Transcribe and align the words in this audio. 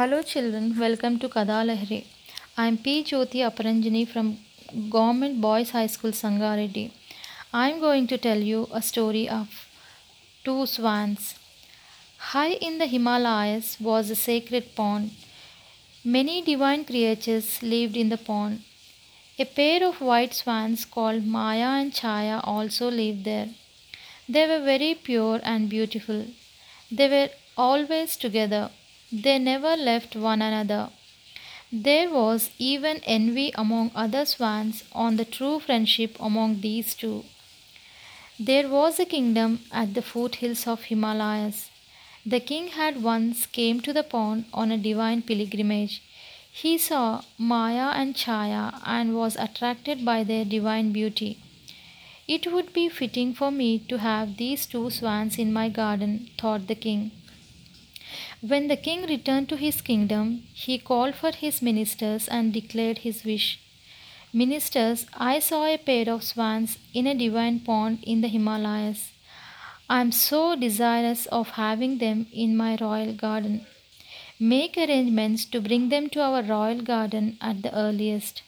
Hello 0.00 0.18
children, 0.22 0.78
welcome 0.78 1.18
to 1.18 1.28
Kada 1.28 1.52
Kadalahari. 1.52 2.06
I 2.56 2.68
am 2.68 2.78
P. 2.84 2.92
Jyoti 3.08 3.40
Aparanjani 3.46 4.08
from 4.08 4.38
Government 4.88 5.42
Boys 5.42 5.72
High 5.72 5.88
School 5.94 6.12
Sangareddy. 6.12 6.90
I 7.52 7.68
am 7.68 7.80
going 7.80 8.06
to 8.06 8.16
tell 8.16 8.38
you 8.38 8.66
a 8.72 8.80
story 8.80 9.28
of 9.28 9.66
two 10.42 10.64
swans. 10.64 11.34
High 12.30 12.54
in 12.68 12.78
the 12.78 12.86
Himalayas 12.86 13.76
was 13.78 14.08
a 14.08 14.16
sacred 14.16 14.74
pond. 14.74 15.10
Many 16.02 16.40
divine 16.40 16.86
creatures 16.86 17.62
lived 17.62 17.98
in 17.98 18.08
the 18.08 18.22
pond. 18.30 18.62
A 19.38 19.44
pair 19.44 19.86
of 19.86 20.00
white 20.00 20.32
swans 20.32 20.86
called 20.86 21.26
Maya 21.26 21.70
and 21.82 21.92
Chaya 21.92 22.40
also 22.42 22.90
lived 22.90 23.24
there. 23.26 23.48
They 24.26 24.48
were 24.48 24.64
very 24.64 24.94
pure 24.94 25.40
and 25.42 25.68
beautiful. 25.68 26.26
They 26.90 27.10
were 27.16 27.28
always 27.58 28.16
together. 28.16 28.70
They 29.12 29.38
never 29.40 29.76
left 29.76 30.14
one 30.14 30.40
another. 30.40 30.90
There 31.72 32.10
was 32.10 32.50
even 32.58 33.00
envy 33.04 33.50
among 33.56 33.90
other 33.94 34.24
swans 34.24 34.84
on 34.92 35.16
the 35.16 35.24
true 35.24 35.58
friendship 35.58 36.16
among 36.20 36.60
these 36.60 36.94
two. 36.94 37.24
There 38.38 38.68
was 38.68 39.00
a 39.00 39.04
kingdom 39.04 39.60
at 39.72 39.94
the 39.94 40.02
foothills 40.02 40.66
of 40.66 40.84
Himalayas. 40.84 41.70
The 42.24 42.40
king 42.40 42.68
had 42.68 43.02
once 43.02 43.46
came 43.46 43.80
to 43.80 43.92
the 43.92 44.02
pond 44.02 44.44
on 44.54 44.70
a 44.70 44.78
divine 44.78 45.22
pilgrimage. 45.22 46.02
He 46.52 46.78
saw 46.78 47.22
Maya 47.36 47.90
and 47.94 48.14
Chaya 48.14 48.80
and 48.84 49.16
was 49.16 49.36
attracted 49.36 50.04
by 50.04 50.24
their 50.24 50.44
divine 50.44 50.92
beauty. 50.92 51.38
It 52.28 52.52
would 52.52 52.72
be 52.72 52.88
fitting 52.88 53.34
for 53.34 53.50
me 53.50 53.80
to 53.88 53.98
have 53.98 54.36
these 54.36 54.66
two 54.66 54.88
swans 54.90 55.36
in 55.38 55.52
my 55.52 55.68
garden, 55.68 56.30
thought 56.38 56.68
the 56.68 56.74
king. 56.76 57.10
When 58.40 58.68
the 58.68 58.76
king 58.76 59.02
returned 59.06 59.50
to 59.50 59.56
his 59.56 59.82
kingdom, 59.82 60.44
he 60.54 60.78
called 60.78 61.14
for 61.14 61.30
his 61.30 61.60
ministers 61.60 62.26
and 62.26 62.54
declared 62.54 62.98
his 62.98 63.22
wish. 63.22 63.60
Ministers, 64.32 65.04
I 65.12 65.40
saw 65.40 65.66
a 65.66 65.76
pair 65.76 66.08
of 66.08 66.24
swans 66.24 66.78
in 66.94 67.06
a 67.06 67.14
divine 67.14 67.60
pond 67.60 67.98
in 68.02 68.22
the 68.22 68.28
Himalayas. 68.28 69.12
I 69.90 70.00
am 70.00 70.10
so 70.10 70.56
desirous 70.56 71.26
of 71.26 71.50
having 71.50 71.98
them 71.98 72.28
in 72.32 72.56
my 72.56 72.78
royal 72.80 73.12
garden. 73.12 73.66
Make 74.38 74.78
arrangements 74.78 75.44
to 75.46 75.60
bring 75.60 75.90
them 75.90 76.08
to 76.10 76.22
our 76.22 76.42
royal 76.42 76.80
garden 76.80 77.36
at 77.42 77.62
the 77.62 77.74
earliest. 77.76 78.42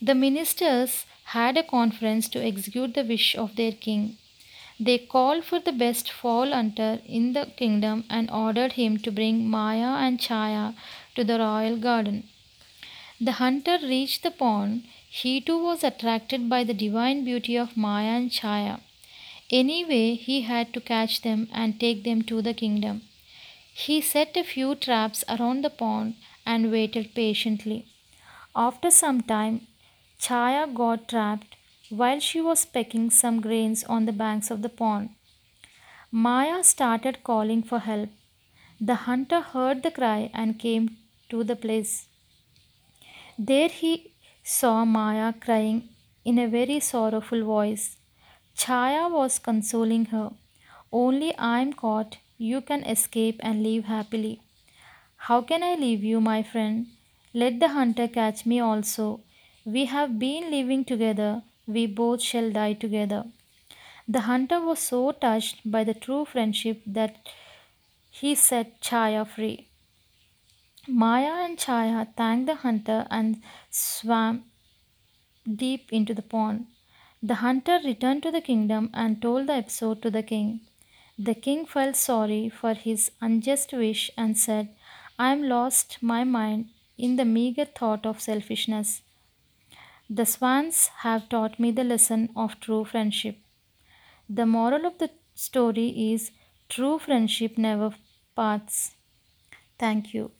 The 0.00 0.14
ministers 0.14 1.04
had 1.24 1.56
a 1.56 1.64
conference 1.64 2.28
to 2.28 2.44
execute 2.44 2.94
the 2.94 3.02
wish 3.02 3.34
of 3.34 3.56
their 3.56 3.72
king. 3.72 4.18
They 4.78 4.98
called 4.98 5.44
for 5.44 5.58
the 5.58 5.72
best 5.72 6.10
fowl 6.12 6.52
hunter 6.52 7.00
in 7.06 7.32
the 7.32 7.46
kingdom 7.56 8.04
and 8.10 8.30
ordered 8.30 8.72
him 8.72 8.98
to 8.98 9.10
bring 9.10 9.48
Maya 9.48 9.96
and 10.06 10.18
Chaya 10.18 10.74
to 11.14 11.24
the 11.24 11.38
royal 11.38 11.78
garden. 11.78 12.28
The 13.18 13.32
hunter 13.32 13.78
reached 13.82 14.22
the 14.22 14.30
pond. 14.30 14.84
He 15.08 15.40
too 15.40 15.58
was 15.62 15.82
attracted 15.82 16.50
by 16.50 16.62
the 16.64 16.74
divine 16.74 17.24
beauty 17.24 17.56
of 17.56 17.76
Maya 17.76 18.16
and 18.18 18.30
Chaya. 18.30 18.80
Anyway, 19.50 20.14
he 20.14 20.42
had 20.42 20.74
to 20.74 20.80
catch 20.80 21.22
them 21.22 21.48
and 21.52 21.80
take 21.80 22.04
them 22.04 22.22
to 22.24 22.42
the 22.42 22.52
kingdom. 22.52 23.02
He 23.72 24.00
set 24.02 24.36
a 24.36 24.44
few 24.44 24.74
traps 24.74 25.24
around 25.28 25.62
the 25.62 25.70
pond 25.70 26.16
and 26.44 26.70
waited 26.70 27.14
patiently. 27.14 27.86
After 28.54 28.90
some 28.90 29.22
time, 29.22 29.66
Chaya 30.20 30.72
got 30.72 31.08
trapped 31.08 31.55
while 31.90 32.20
she 32.20 32.40
was 32.40 32.64
pecking 32.64 33.10
some 33.10 33.40
grains 33.40 33.84
on 33.84 34.06
the 34.06 34.12
banks 34.12 34.50
of 34.50 34.62
the 34.62 34.68
pond. 34.68 35.10
Maya 36.10 36.62
started 36.64 37.22
calling 37.24 37.62
for 37.62 37.78
help. 37.80 38.10
The 38.80 38.94
hunter 39.06 39.40
heard 39.40 39.82
the 39.82 39.90
cry 39.90 40.30
and 40.34 40.58
came 40.58 40.96
to 41.30 41.44
the 41.44 41.56
place. 41.56 42.06
There 43.38 43.68
he 43.68 44.12
saw 44.42 44.84
Maya 44.84 45.32
crying 45.32 45.88
in 46.24 46.38
a 46.38 46.48
very 46.48 46.80
sorrowful 46.80 47.44
voice. 47.44 47.96
Chaya 48.56 49.10
was 49.10 49.38
consoling 49.38 50.06
her. 50.06 50.30
Only 50.92 51.36
I 51.36 51.60
am 51.60 51.72
caught 51.72 52.18
you 52.38 52.60
can 52.60 52.84
escape 52.84 53.40
and 53.40 53.62
live 53.62 53.84
happily. 53.84 54.40
How 55.16 55.40
can 55.42 55.62
I 55.62 55.74
leave 55.74 56.04
you, 56.04 56.20
my 56.20 56.42
friend? 56.42 56.86
Let 57.34 57.60
the 57.60 57.68
hunter 57.68 58.08
catch 58.08 58.46
me 58.46 58.60
also. 58.60 59.20
We 59.64 59.86
have 59.86 60.18
been 60.18 60.50
living 60.50 60.84
together, 60.84 61.42
we 61.66 61.86
both 61.86 62.22
shall 62.22 62.50
die 62.50 62.72
together. 62.72 63.24
The 64.08 64.20
hunter 64.20 64.60
was 64.60 64.78
so 64.78 65.12
touched 65.12 65.70
by 65.70 65.82
the 65.84 65.94
true 65.94 66.24
friendship 66.24 66.82
that 66.86 67.16
he 68.10 68.34
set 68.34 68.80
Chaya 68.80 69.26
free. 69.26 69.68
Maya 70.88 71.44
and 71.44 71.58
Chaya 71.58 72.06
thanked 72.16 72.46
the 72.46 72.54
hunter 72.54 73.06
and 73.10 73.42
swam 73.70 74.44
deep 75.62 75.92
into 75.92 76.14
the 76.14 76.22
pond. 76.22 76.66
The 77.22 77.36
hunter 77.36 77.80
returned 77.84 78.22
to 78.22 78.30
the 78.30 78.40
kingdom 78.40 78.90
and 78.94 79.20
told 79.20 79.48
the 79.48 79.54
episode 79.54 80.00
to 80.02 80.10
the 80.10 80.22
king. 80.22 80.60
The 81.18 81.34
king 81.34 81.66
felt 81.66 81.96
sorry 81.96 82.48
for 82.48 82.74
his 82.74 83.10
unjust 83.20 83.72
wish 83.72 84.10
and 84.16 84.38
said, 84.38 84.68
I 85.18 85.32
am 85.32 85.42
lost 85.48 85.98
my 86.02 86.24
mind 86.24 86.68
in 86.96 87.16
the 87.16 87.24
meager 87.24 87.64
thought 87.64 88.06
of 88.06 88.20
selfishness. 88.20 89.02
The 90.10 90.26
swans 90.26 90.88
have 91.04 91.28
taught 91.28 91.60
me 91.60 91.70
the 91.70 91.84
lesson 91.84 92.30
of 92.34 92.58
true 92.58 92.84
friendship. 92.84 93.38
The 94.28 94.46
moral 94.46 94.86
of 94.86 94.98
the 94.98 95.10
story 95.34 96.12
is 96.12 96.32
true 96.68 96.98
friendship 97.00 97.58
never 97.58 97.94
parts. 98.36 98.96
Thank 99.78 100.14
you. 100.14 100.32